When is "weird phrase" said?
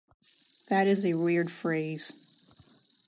1.13-2.11